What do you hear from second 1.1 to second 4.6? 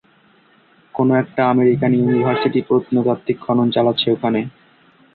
একটা American university প্রত্নতাত্ত্বিক খনন চালাচ্ছে ওখানে।